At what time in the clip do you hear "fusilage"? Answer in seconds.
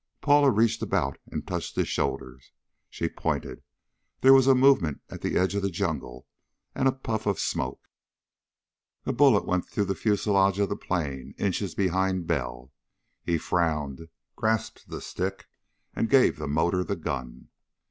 9.93-10.57